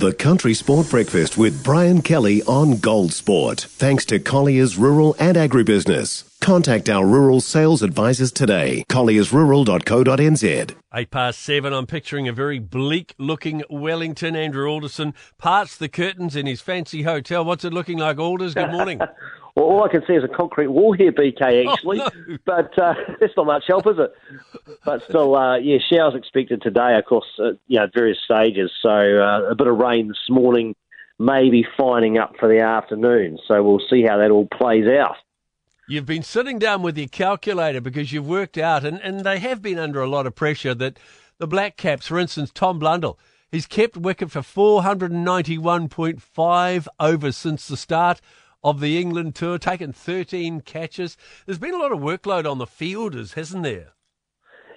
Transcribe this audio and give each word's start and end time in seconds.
The 0.00 0.14
Country 0.14 0.54
Sport 0.54 0.88
Breakfast 0.88 1.36
with 1.36 1.62
Brian 1.62 2.00
Kelly 2.00 2.42
on 2.44 2.78
Gold 2.78 3.12
Sport. 3.12 3.60
Thanks 3.68 4.06
to 4.06 4.18
Colliers 4.18 4.78
Rural 4.78 5.14
and 5.18 5.36
Agribusiness. 5.36 6.24
Contact 6.40 6.88
our 6.88 7.04
rural 7.04 7.42
sales 7.42 7.82
advisors 7.82 8.32
today. 8.32 8.82
colliersrural.co.nz. 8.88 10.74
Eight 10.94 11.10
past 11.10 11.40
seven, 11.40 11.74
I'm 11.74 11.86
picturing 11.86 12.28
a 12.28 12.32
very 12.32 12.58
bleak 12.58 13.14
looking 13.18 13.62
Wellington. 13.68 14.34
Andrew 14.34 14.70
Alderson 14.70 15.12
parts 15.36 15.76
the 15.76 15.90
curtains 15.90 16.34
in 16.34 16.46
his 16.46 16.62
fancy 16.62 17.02
hotel. 17.02 17.44
What's 17.44 17.66
it 17.66 17.74
looking 17.74 17.98
like, 17.98 18.18
Alders? 18.18 18.54
Good 18.54 18.72
morning. 18.72 19.02
Well, 19.56 19.66
all 19.66 19.84
I 19.84 19.88
can 19.88 20.02
see 20.06 20.14
is 20.14 20.24
a 20.24 20.28
concrete 20.28 20.68
wall 20.68 20.92
here, 20.92 21.12
BK, 21.12 21.40
Oh, 21.66 21.72
actually. 21.72 21.98
no. 21.98 22.08
But 22.44 22.78
uh, 22.78 22.94
that's 23.20 23.32
not 23.36 23.46
much 23.46 23.64
help, 23.66 23.86
is 23.86 23.96
it? 23.98 24.12
But 24.84 25.02
still, 25.04 25.34
uh, 25.36 25.56
yeah, 25.58 25.78
showers 25.92 26.14
expected 26.14 26.62
today, 26.62 26.96
of 26.96 27.04
course, 27.04 27.26
uh, 27.38 27.52
you 27.66 27.78
know, 27.78 27.84
at 27.84 27.94
various 27.94 28.18
stages. 28.24 28.70
So 28.82 28.88
uh, 28.90 29.50
a 29.50 29.54
bit 29.54 29.66
of 29.66 29.76
rain 29.78 30.08
this 30.08 30.26
morning, 30.28 30.74
maybe 31.18 31.66
finding 31.76 32.18
up 32.18 32.34
for 32.38 32.48
the 32.48 32.60
afternoon. 32.60 33.38
So 33.46 33.62
we'll 33.62 33.82
see 33.90 34.02
how 34.02 34.18
that 34.18 34.30
all 34.30 34.46
plays 34.46 34.86
out. 34.86 35.16
You've 35.88 36.06
been 36.06 36.22
sitting 36.22 36.58
down 36.60 36.82
with 36.82 36.96
your 36.96 37.08
calculator 37.08 37.80
because 37.80 38.12
you've 38.12 38.28
worked 38.28 38.56
out, 38.56 38.84
and, 38.84 39.00
and 39.00 39.24
they 39.24 39.40
have 39.40 39.60
been 39.60 39.78
under 39.78 40.00
a 40.00 40.08
lot 40.08 40.26
of 40.26 40.36
pressure, 40.36 40.72
that 40.76 40.98
the 41.38 41.48
Black 41.48 41.76
Caps, 41.76 42.06
for 42.06 42.16
instance, 42.18 42.52
Tom 42.54 42.78
Blundell, 42.78 43.18
he's 43.50 43.66
kept 43.66 43.96
wicket 43.96 44.30
for 44.30 44.40
491.5 44.40 46.86
overs 47.00 47.36
since 47.36 47.66
the 47.66 47.76
start 47.76 48.20
of 48.62 48.80
the 48.80 48.98
England 48.98 49.34
tour, 49.34 49.58
taken 49.58 49.92
13 49.92 50.60
catches. 50.62 51.16
There's 51.46 51.58
been 51.58 51.74
a 51.74 51.78
lot 51.78 51.92
of 51.92 52.00
workload 52.00 52.50
on 52.50 52.58
the 52.58 52.66
fielders, 52.66 53.34
hasn't 53.34 53.62
there? 53.62 53.92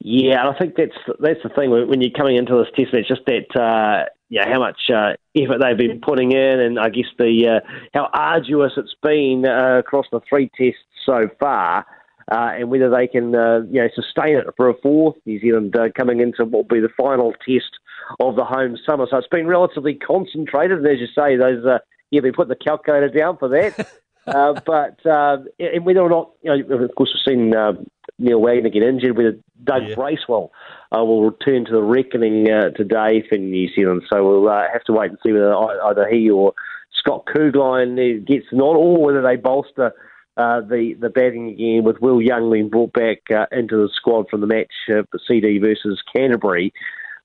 Yeah, 0.00 0.48
I 0.48 0.56
think 0.56 0.76
that's 0.76 0.96
that's 1.18 1.42
the 1.42 1.48
thing 1.48 1.70
when 1.70 1.88
when 1.88 2.00
you're 2.00 2.12
coming 2.16 2.36
into 2.36 2.56
this 2.56 2.72
test 2.76 2.94
match, 2.94 3.08
just 3.08 3.26
that 3.26 3.60
uh, 3.60 4.08
yeah, 4.28 4.48
how 4.48 4.60
much 4.60 4.78
uh, 4.94 5.14
effort 5.36 5.58
they've 5.60 5.76
been 5.76 6.00
putting 6.00 6.30
in, 6.32 6.60
and 6.60 6.78
I 6.78 6.88
guess 6.88 7.06
the 7.18 7.60
uh, 7.60 7.68
how 7.92 8.08
arduous 8.12 8.72
it's 8.76 8.94
been 9.02 9.44
uh, 9.44 9.78
across 9.78 10.06
the 10.12 10.20
three 10.28 10.50
tests 10.56 10.80
so 11.04 11.28
far, 11.40 11.84
uh, 12.30 12.50
and 12.54 12.70
whether 12.70 12.90
they 12.90 13.08
can 13.08 13.34
uh, 13.34 13.62
you 13.68 13.80
know 13.80 13.88
sustain 13.92 14.36
it 14.36 14.46
for 14.56 14.68
a 14.68 14.74
fourth. 14.82 15.16
New 15.26 15.40
Zealand 15.40 15.74
uh, 15.76 15.88
coming 15.96 16.20
into 16.20 16.44
what 16.44 16.70
will 16.70 16.76
be 16.76 16.80
the 16.80 16.92
final 16.96 17.32
test 17.44 17.72
of 18.20 18.36
the 18.36 18.44
home 18.44 18.76
summer, 18.88 19.06
so 19.10 19.16
it's 19.16 19.26
been 19.26 19.48
relatively 19.48 19.94
concentrated, 19.94 20.78
and 20.78 20.86
as 20.86 21.00
you 21.00 21.08
say, 21.08 21.36
those 21.36 21.64
uh, 21.66 21.78
you've 22.10 22.24
been 22.24 22.32
putting 22.32 22.50
the 22.50 22.56
calculator 22.56 23.08
down 23.08 23.36
for 23.38 23.48
that. 23.48 23.88
Uh, 24.28 24.60
but 24.66 24.98
uh, 25.06 25.38
and 25.58 25.86
whether 25.86 26.00
or 26.00 26.10
not, 26.10 26.32
you 26.42 26.50
know, 26.50 26.84
of 26.84 26.94
course, 26.96 27.10
we've 27.14 27.34
seen 27.34 27.56
uh, 27.56 27.72
Neil 28.18 28.40
Wagner 28.42 28.68
get 28.68 28.82
injured, 28.82 29.16
whether 29.16 29.38
Doug 29.64 29.88
Yeah. 29.88 29.94
Bracewell 29.94 30.52
uh, 30.94 31.02
will 31.02 31.24
return 31.24 31.64
to 31.64 31.72
the 31.72 31.82
reckoning 31.82 32.50
uh, 32.50 32.70
today 32.76 33.24
for 33.26 33.38
New 33.38 33.68
Zealand. 33.74 34.02
So 34.12 34.28
we'll 34.28 34.48
uh, 34.50 34.64
have 34.70 34.84
to 34.84 34.92
wait 34.92 35.10
and 35.10 35.18
see 35.24 35.32
whether 35.32 35.54
either 35.54 36.06
he 36.10 36.28
or 36.28 36.52
Scott 36.98 37.24
Kuggeleijn 37.26 38.26
gets 38.26 38.46
not, 38.52 38.76
or 38.76 39.02
whether 39.02 39.22
they 39.22 39.36
bolster 39.36 39.92
uh, 40.36 40.60
the 40.60 40.94
the 41.00 41.10
batting 41.10 41.48
again 41.48 41.84
with 41.84 42.00
Will 42.00 42.20
Young 42.20 42.50
being 42.50 42.68
brought 42.68 42.92
back 42.92 43.18
uh, 43.30 43.46
into 43.50 43.76
the 43.76 43.88
squad 43.94 44.28
from 44.28 44.40
the 44.40 44.46
match 44.46 44.72
uh, 44.90 45.02
for 45.10 45.18
CD 45.26 45.58
versus 45.58 46.02
Canterbury. 46.14 46.72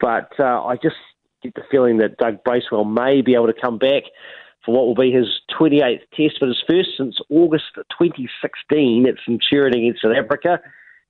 But 0.00 0.30
uh, 0.38 0.64
I 0.64 0.76
just 0.76 0.96
get 1.42 1.54
the 1.54 1.62
feeling 1.70 1.98
that 1.98 2.16
Doug 2.18 2.44
Bracewell 2.44 2.84
may 2.84 3.20
be 3.20 3.34
able 3.34 3.48
to 3.48 3.60
come 3.60 3.78
back 3.78 4.04
for 4.64 4.74
what 4.74 4.86
will 4.86 4.94
be 4.94 5.10
his 5.12 5.26
28th 5.58 6.00
test, 6.14 6.36
but 6.40 6.48
his 6.48 6.62
first 6.66 6.90
since 6.96 7.16
August 7.30 7.64
2016 7.74 9.06
at 9.06 9.14
Centurion 9.24 9.76
against 9.76 10.02
South 10.02 10.16
Africa. 10.16 10.60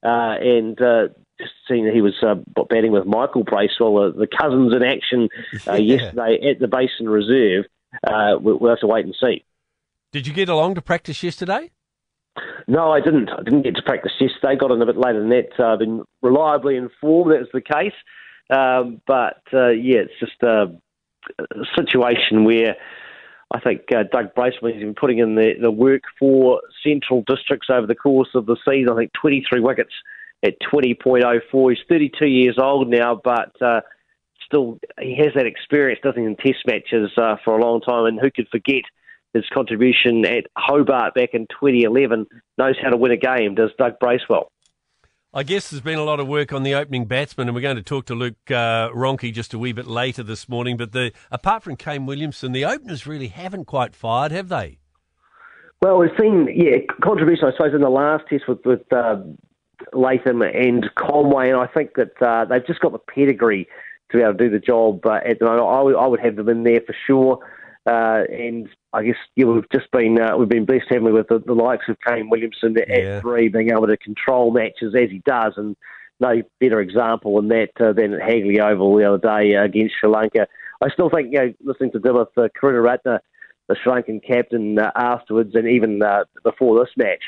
Uh, 0.03 0.37
and 0.41 0.81
uh, 0.83 1.09
just 1.41 1.53
seeing 1.69 1.85
that 1.87 1.95
he 1.95 2.03
was 2.03 2.15
uh, 2.23 2.35
batting 2.69 2.93
with 2.93 3.07
Michael 3.07 3.43
Bracewell, 3.45 3.99
uh, 3.99 4.11
the 4.11 4.27
cousins 4.27 4.75
in 4.75 4.83
action 4.83 5.29
uh, 5.67 5.75
Yeah. 5.77 5.97
yesterday 5.97 6.51
at 6.51 6.59
the 6.59 6.69
Basin 6.69 7.09
Reserve, 7.09 7.65
uh, 8.07 8.37
we'll, 8.39 8.59
we'll 8.59 8.71
have 8.71 8.81
to 8.81 8.87
wait 8.87 9.05
and 9.05 9.15
see. 9.21 9.45
Did 10.13 10.27
you 10.27 10.33
get 10.33 10.49
along 10.49 10.75
to 10.75 10.83
practice 10.83 11.23
yesterday? 11.23 11.71
No, 12.67 12.91
I 12.91 13.01
didn't. 13.01 13.31
I 13.31 13.43
didn't 13.43 13.63
get 13.63 13.77
to 13.77 13.83
practice 13.83 14.13
yesterday. 14.21 14.57
Got 14.57 14.71
on 14.73 14.83
a 14.83 14.87
bit 14.87 14.97
later 14.97 15.21
than 15.21 15.31
that. 15.31 15.51
Uh, 15.59 15.73
I've 15.73 15.79
been 15.79 16.03
reliably 16.23 16.77
informed 16.77 17.33
that 17.33 17.41
was 17.41 17.49
the 17.53 17.61
case. 17.61 17.93
Um, 18.51 19.01
but 19.07 19.43
uh, 19.53 19.69
yeah, 19.69 20.01
it's 20.01 20.21
just 20.21 20.43
a 20.43 20.67
situation 21.75 22.45
where 22.45 22.77
I 23.53 23.61
think 23.61 23.83
uh, 23.95 24.05
Doug 24.11 24.35
Bracewell 24.35 24.73
has 24.73 24.81
been 24.81 24.95
putting 24.95 25.19
in 25.19 25.35
the, 25.35 25.53
the 25.61 25.71
work 25.71 26.03
for 26.19 26.61
Central 26.83 27.23
Districts 27.27 27.69
over 27.71 27.87
the 27.87 27.95
course 27.95 28.31
of 28.35 28.47
the 28.47 28.57
season. 28.67 28.91
I 28.91 28.97
think 28.97 29.13
23 29.21 29.61
wickets 29.61 29.93
at 30.43 30.55
20.04. 30.73 31.71
He's 31.71 31.79
32 31.89 32.27
years 32.27 32.59
old 32.61 32.89
now, 32.89 33.21
but 33.23 33.53
uh, 33.63 33.81
still 34.45 34.79
he 35.01 35.17
has 35.17 35.35
that 35.35 35.47
experience, 35.47 36.01
doesn't 36.03 36.21
he, 36.21 36.27
in 36.27 36.37
Test 36.37 36.67
matches 36.67 37.11
uh, 37.17 37.37
for 37.45 37.59
a 37.59 37.65
long 37.65 37.81
time. 37.81 38.07
And 38.07 38.21
who 38.21 38.31
could 38.31 38.49
forget 38.49 38.83
his 39.33 39.45
contribution 39.53 40.25
at 40.27 40.47
Hobart 40.57 41.15
back 41.15 41.31
in 41.33 41.47
2011? 41.49 42.27
Knows 42.59 42.77
how 42.83 42.91
to 42.91 42.97
win 42.97 43.13
a 43.13 43.17
game, 43.17 43.55
does 43.55 43.71
Doug 43.79 43.99
Bracewell. 43.99 44.51
I 45.37 45.43
guess 45.43 45.69
there's 45.69 45.83
been 45.83 45.99
a 45.99 46.05
lot 46.05 46.21
of 46.21 46.29
work 46.29 46.53
on 46.53 46.63
the 46.63 46.77
opening 46.77 47.07
batsman, 47.07 47.49
and 47.49 47.57
we're 47.57 47.61
going 47.61 47.75
to 47.75 47.83
talk 47.83 48.07
to 48.07 48.15
Luke 48.15 48.37
uh, 48.51 48.91
Ronchi 48.91 49.33
just 49.33 49.53
a 49.53 49.59
wee 49.59 49.73
bit 49.73 49.89
later 49.89 50.23
this 50.23 50.49
morning. 50.49 50.77
But 50.77 50.93
the 50.93 51.11
apart 51.29 51.65
from 51.65 51.75
Kane 51.75 52.07
Williamson, 52.07 52.53
the 52.53 52.65
openers 52.65 53.05
really 53.05 53.27
haven't 53.27 53.65
quite 53.65 53.97
fired, 53.97 54.31
have 54.31 54.49
they? 54.49 54.79
Well, 55.83 55.99
we've 55.99 56.11
seen, 56.21 56.49
yeah, 56.55 56.77
contribution, 57.03 57.49
I 57.49 57.51
suppose, 57.51 57.75
in 57.75 57.81
the 57.81 57.89
last 57.89 58.29
test 58.29 58.45
with, 58.47 58.65
with 58.65 58.93
uh, 58.93 59.17
Latham 59.93 60.41
and 60.41 60.89
Conway, 60.95 61.49
and 61.51 61.59
I 61.59 61.67
think 61.67 61.97
that 61.97 62.23
uh, 62.23 62.45
they've 62.45 62.65
just 62.65 62.79
got 62.79 62.93
the 62.93 63.01
pedigree 63.01 63.67
to 64.13 64.19
be 64.19 64.23
able 64.23 64.35
to 64.35 64.39
do 64.39 64.51
the 64.51 64.61
job 64.61 65.05
uh, 65.05 65.19
at 65.27 65.41
the 65.41 65.47
moment. 65.47 65.67
I 65.67 65.81
would, 65.83 65.97
I 65.97 66.07
would 66.07 66.21
have 66.21 66.37
them 66.37 66.49
in 66.49 66.63
there 66.63 66.81
for 66.81 66.95
sure. 67.09 67.41
Uh, 67.87 68.23
and 68.33 68.69
I 68.95 69.03
guess 69.03 69.17
yeah, 69.37 69.45
we've 69.47 69.69
just 69.71 69.91
been 69.91 70.19
uh, 70.21 70.37
we've 70.37 70.49
been 70.49 70.65
blessed, 70.65 70.87
haven't 70.89 71.05
we, 71.05 71.13
with 71.13 71.29
the, 71.29 71.39
the 71.45 71.53
likes 71.55 71.85
of 71.89 71.97
Kane 72.07 72.31
Williamson 72.31 72.77
at 72.79 72.89
Yeah. 72.89 73.21
three, 73.21 73.49
being 73.49 73.71
able 73.71 73.87
to 73.87 73.97
control 73.99 74.51
matches 74.53 74.95
as 74.95 75.11
he 75.11 75.21
does, 75.27 75.53
and 75.57 75.77
no 76.21 76.41
better 76.61 76.81
example 76.81 77.37
than 77.37 77.49
that 77.49 77.71
uh, 77.81 77.93
than 77.93 78.15
at 78.15 78.23
Hagley 78.23 78.61
Oval 78.61 78.97
the 78.97 79.05
other 79.05 79.19
day 79.19 79.55
uh, 79.57 79.65
against 79.65 79.95
Sri 80.01 80.09
Lanka. 80.09 80.47
I 80.83 80.89
still 80.91 81.11
think, 81.11 81.33
you 81.33 81.39
know, 81.39 81.55
listening 81.63 81.93
to 81.93 81.99
Dimuth 82.01 82.29
uh, 82.37 82.49
Karunaratne, 82.61 83.19
the 83.69 83.77
Sri 83.83 83.93
Lankan 83.93 84.27
captain, 84.27 84.79
uh, 84.79 84.91
afterwards, 84.97 85.55
and 85.55 85.69
even 85.69 86.03
uh, 86.03 86.25
before 86.43 86.79
this 86.83 86.93
match, 86.97 87.23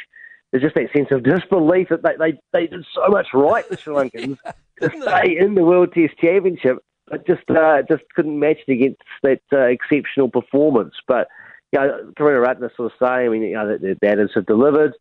there's 0.50 0.62
just 0.62 0.75
that 0.77 0.91
sense 0.97 1.09
of 1.11 1.22
disbelief 1.22 1.89
that 1.91 2.03
they, 2.03 2.16
they, 2.19 2.39
they 2.53 2.66
did 2.66 2.84
so 2.95 3.09
much 3.09 3.28
right, 3.34 3.69
the 3.69 3.77
Sri 3.77 3.95
Lankans, 3.95 4.39
to 4.45 4.55
Didn't 4.89 5.00
they? 5.00 5.06
stay 5.06 5.37
in 5.39 5.55
the 5.55 5.62
World 5.65 5.93
Test 5.93 6.16
Championship, 6.19 6.78
but 7.09 7.27
just 7.27 7.49
uh, 7.50 7.83
just 7.89 8.03
couldn't 8.15 8.39
match 8.39 8.59
it 8.67 8.72
against 8.72 9.03
that 9.22 9.41
uh, 9.53 9.67
exceptional 9.67 10.28
performance. 10.28 10.94
But 11.06 11.28
you 11.72 11.81
know, 11.81 12.12
Karunaratne 12.19 12.75
sort 12.77 12.93
of 12.93 12.99
saying, 12.99 13.27
I 13.27 13.28
mean, 13.28 13.43
you 13.43 13.55
know, 13.55 13.78
their 13.78 13.94
batters 13.97 14.33
have 14.34 14.47
delivered. 14.47 14.94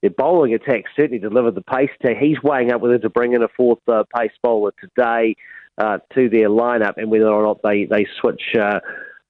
Their 0.00 0.10
bowling 0.10 0.54
attack 0.54 0.84
certainly 0.96 1.18
delivered 1.18 1.54
the 1.54 1.62
pace 1.62 1.90
attack. 2.00 2.16
He's 2.18 2.42
weighing 2.42 2.72
up 2.72 2.80
whether 2.80 2.98
to 2.98 3.10
bring 3.10 3.34
in 3.34 3.42
a 3.42 3.48
fourth 3.48 3.80
uh, 3.86 4.04
pace 4.16 4.32
bowler 4.42 4.72
today 4.80 5.36
uh, 5.76 5.98
to 6.14 6.28
their 6.30 6.48
lineup 6.48 6.94
and 6.96 7.10
whether 7.10 7.28
or 7.28 7.42
not 7.42 7.60
they, 7.62 7.84
they 7.84 8.06
switch 8.18 8.42
uh, 8.58 8.80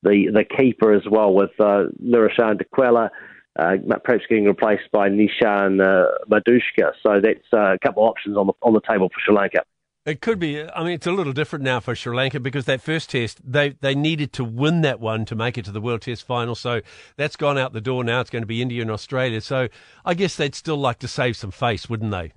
the 0.03 0.29
the 0.33 0.45
keeper 0.45 0.93
as 0.93 1.03
well 1.11 1.35
with 1.35 1.51
uh, 1.59 1.85
Niroshan 2.03 2.61
Dickwella, 2.61 3.11
uh, 3.59 3.77
perhaps 4.05 4.25
getting 4.29 4.45
replaced 4.45 4.91
by 4.93 5.09
Nishan 5.09 5.81
uh, 5.81 6.11
Madushka. 6.31 6.93
So 7.03 7.21
that's 7.21 7.47
uh, 7.53 7.75
a 7.75 7.79
couple 7.79 8.05
of 8.05 8.11
options 8.11 8.37
on 8.37 8.47
the 8.47 8.53
on 8.63 8.73
the 8.73 8.81
table 8.89 9.09
for 9.09 9.21
Sri 9.25 9.35
Lanka. 9.35 9.65
It 10.07 10.23
could 10.23 10.39
be. 10.39 10.63
I 10.63 10.83
mean, 10.83 10.93
it's 10.95 11.07
a 11.07 11.13
little 11.13 11.35
different 11.35 11.63
now 11.63 11.79
for 11.79 11.95
Sri 11.95 12.17
Lanka 12.17 12.41
because 12.41 12.65
that 12.65 12.81
first 12.81 13.11
test, 13.11 13.39
they, 13.45 13.71
they 13.81 13.95
needed 13.95 14.33
to 14.35 14.45
win 14.45 14.81
that 14.81 14.99
one 14.99 15.27
to 15.27 15.35
make 15.35 15.59
it 15.59 15.67
to 15.67 15.73
the 15.73 15.81
World 15.81 16.01
Test 16.01 16.27
final. 16.27 16.55
So 16.55 16.81
that's 17.17 17.37
gone 17.37 17.59
out 17.59 17.75
the 17.75 17.83
door 17.83 18.03
now. 18.03 18.21
It's 18.21 18.31
going 18.31 18.43
to 18.43 18.47
be 18.47 18.63
India 18.63 18.81
and 18.81 18.91
Australia. 18.91 19.43
So 19.43 19.69
I 20.05 20.15
guess 20.15 20.37
they'd 20.37 20.55
still 20.55 20.79
like 20.79 21.01
to 21.01 21.09
save 21.09 21.37
some 21.37 21.51
face, 21.51 21.91
wouldn't 21.91 22.13
they? 22.13 22.33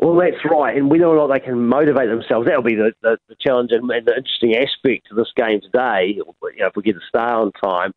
Well, 0.00 0.16
that's 0.16 0.42
right, 0.50 0.74
and 0.74 0.90
whether 0.90 1.04
or 1.04 1.16
not 1.16 1.26
they 1.26 1.44
can 1.44 1.68
motivate 1.68 2.08
themselves, 2.08 2.46
that'll 2.46 2.62
be 2.62 2.74
the, 2.74 2.94
the, 3.02 3.18
the 3.28 3.36
challenge 3.38 3.70
and, 3.70 3.88
and 3.90 4.06
the 4.06 4.16
interesting 4.16 4.56
aspect 4.56 5.08
to 5.10 5.14
this 5.14 5.28
game 5.36 5.60
today. 5.60 6.14
You 6.16 6.24
know, 6.40 6.66
if 6.68 6.72
we 6.74 6.82
get 6.82 6.94
to 6.94 7.00
start 7.06 7.32
on 7.32 7.52
time, 7.52 7.92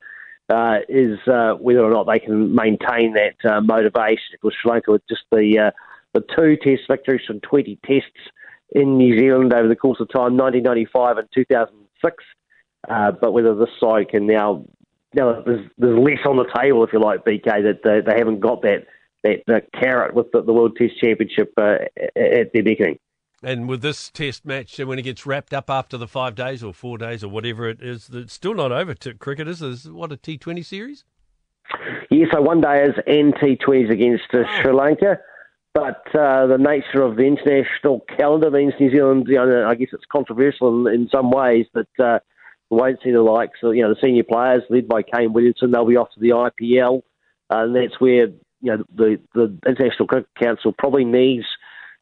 uh, 0.49 0.79
is 0.89 1.17
uh, 1.27 1.53
whether 1.53 1.79
or 1.79 1.91
not 1.91 2.05
they 2.05 2.19
can 2.19 2.53
maintain 2.53 3.13
that 3.13 3.37
uh, 3.49 3.61
motivation. 3.61 4.33
Because 4.33 4.53
Sri 4.61 4.69
Lanka 4.69 4.91
with 4.91 5.07
just 5.07 5.21
the 5.31 5.67
uh, 5.67 5.71
the 6.13 6.25
two 6.35 6.57
Test 6.57 6.83
victories 6.89 7.21
from 7.25 7.39
20 7.39 7.79
tests 7.85 8.11
in 8.73 8.97
New 8.97 9.17
Zealand 9.17 9.53
over 9.53 9.67
the 9.67 9.75
course 9.75 9.99
of 9.99 10.09
time, 10.09 10.37
1995 10.37 11.17
and 11.17 11.27
2006. 11.33 12.23
Uh, 12.89 13.11
but 13.11 13.31
whether 13.31 13.55
this 13.55 13.69
side 13.79 14.09
can 14.09 14.27
now, 14.27 14.65
now 15.13 15.41
there's, 15.45 15.69
there's 15.77 15.97
less 15.97 16.19
on 16.27 16.37
the 16.37 16.45
table, 16.59 16.83
if 16.83 16.91
you 16.91 16.99
like, 16.99 17.23
BK, 17.23 17.45
that 17.45 17.79
they, 17.83 18.01
they 18.01 18.17
haven't 18.17 18.39
got 18.39 18.61
that 18.63 18.85
that, 19.23 19.43
that 19.47 19.71
carrot 19.71 20.13
with 20.13 20.31
the, 20.31 20.41
the 20.41 20.53
World 20.53 20.75
Test 20.77 20.99
Championship 21.01 21.53
uh, 21.57 21.77
at 22.15 22.51
their 22.53 22.63
beckoning. 22.63 22.99
And 23.41 23.67
with 23.67 23.81
this 23.81 24.09
test 24.09 24.45
match, 24.45 24.79
when 24.79 24.99
it 24.99 25.01
gets 25.01 25.25
wrapped 25.25 25.53
up 25.53 25.69
after 25.69 25.97
the 25.97 26.07
five 26.07 26.35
days 26.35 26.63
or 26.63 26.73
four 26.73 26.97
days 26.97 27.23
or 27.23 27.29
whatever 27.29 27.67
it 27.67 27.81
is, 27.81 28.09
it's 28.13 28.33
still 28.33 28.53
not 28.53 28.71
over 28.71 28.93
to 28.93 29.13
cricket, 29.15 29.47
is 29.47 29.89
what, 29.89 30.11
a 30.13 30.17
T20 30.17 30.63
series? 30.63 31.03
Yeah, 32.09 32.25
so 32.31 32.41
one 32.41 32.61
day 32.61 32.83
is 32.83 32.93
NT20s 33.07 33.91
against 33.91 34.33
uh, 34.33 34.43
Sri 34.61 34.71
Lanka, 34.71 35.17
but 35.73 36.03
uh, 36.13 36.45
the 36.45 36.57
nature 36.59 37.01
of 37.01 37.15
the 37.15 37.23
international 37.23 38.01
calendar 38.17 38.51
means 38.51 38.73
New 38.79 38.91
Zealand, 38.91 39.25
you 39.27 39.35
know, 39.35 39.67
I 39.67 39.75
guess 39.75 39.89
it's 39.91 40.05
controversial 40.11 40.87
in, 40.87 40.93
in 40.93 41.09
some 41.09 41.31
ways, 41.31 41.65
that 41.73 41.99
uh, 41.99 42.19
we 42.69 42.77
won't 42.77 42.99
see 43.03 43.11
the 43.11 43.21
likes 43.21 43.59
of 43.63 43.75
you 43.75 43.81
know 43.81 43.89
the 43.89 43.99
senior 44.01 44.23
players 44.23 44.63
led 44.69 44.87
by 44.87 45.01
Kane 45.01 45.33
Williamson. 45.33 45.71
They'll 45.71 45.85
be 45.85 45.97
off 45.97 46.13
to 46.13 46.19
the 46.19 46.29
IPL, 46.29 47.01
uh, 47.49 47.63
and 47.63 47.75
that's 47.75 47.99
where 47.99 48.27
you 48.27 48.37
know 48.61 48.83
the 48.95 49.19
the 49.33 49.57
International 49.65 50.07
Cricket 50.07 50.29
Council 50.39 50.73
probably 50.77 51.05
needs 51.05 51.45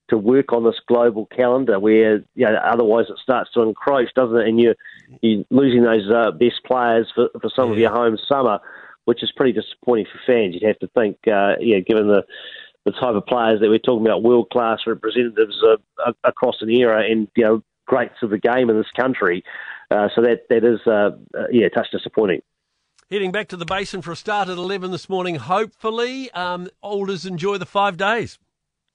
to 0.10 0.18
work 0.18 0.52
on 0.52 0.66
this 0.66 0.80
global 0.88 1.26
calendar 1.28 1.80
where 1.80 2.18
you 2.36 2.46
know 2.46 2.56
otherwise 2.56 3.06
it 3.10 3.18
starts 3.24 3.52
to 3.54 3.62
encroach, 3.62 4.10
doesn't 4.16 4.38
it? 4.38 4.48
And 4.48 4.60
you 4.60 4.76
you're 5.22 5.46
losing 5.50 5.84
those 5.84 6.10
uh, 6.14 6.32
best 6.32 6.64
players 6.66 7.10
for, 7.16 7.30
for 7.42 7.50
some 7.56 7.68
yeah. 7.68 7.74
of 7.74 7.80
your 7.80 7.92
home 7.92 8.18
summer, 8.28 8.60
which 9.06 9.24
is 9.24 9.32
pretty 9.32 9.54
disappointing 9.54 10.08
for 10.12 10.20
fans. 10.28 10.54
You'd 10.54 10.68
have 10.68 10.80
to 10.80 10.88
think, 10.88 11.18
uh, 11.28 11.56
yeah, 11.60 11.80
given 11.80 12.08
the 12.08 12.24
the 12.86 12.92
type 12.92 13.16
of 13.16 13.25
players 13.25 13.60
that 13.60 13.69
we're 13.69 13.80
talking 13.80 14.06
about, 14.06 14.24
world 14.24 14.50
class 14.51 14.80
representatives 14.88 15.56
uh, 15.63 16.12
across 16.24 16.56
an 16.62 16.69
era, 16.69 17.04
and 17.10 17.28
you 17.36 17.44
know 17.44 17.63
greats 17.86 18.16
of 18.22 18.30
the 18.30 18.38
game 18.38 18.69
in 18.69 18.78
this 18.78 18.89
country. 18.95 19.44
Uh, 19.89 20.07
so 20.16 20.22
that 20.22 20.48
that 20.50 20.63
is 20.63 20.80
uh, 20.88 21.12
uh, 21.38 21.48
yeah, 21.51 21.68
touch 21.69 21.88
disappointing. 21.92 22.42
Heading 23.10 23.31
back 23.31 23.50
to 23.50 23.57
the 23.57 23.66
basin 23.66 24.01
for 24.01 24.12
a 24.12 24.16
start 24.16 24.50
at 24.50 24.57
eleven 24.57 24.92
this 24.92 25.10
morning. 25.10 25.36
Hopefully, 25.36 26.31
um, 26.31 26.69
Alders 26.81 27.25
enjoy 27.25 27.57
the 27.57 27.66
five 27.66 27.98
days. 27.98 28.39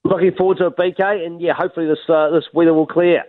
Looking 0.05 0.33
forward 0.33 0.59
to 0.59 0.67
it, 0.67 0.77
BK, 0.77 1.27
and 1.27 1.41
yeah, 1.41 1.53
hopefully 1.53 1.87
this 1.87 1.99
uh, 2.09 2.31
this 2.31 2.45
weather 2.53 2.73
will 2.73 2.87
clear. 2.87 3.25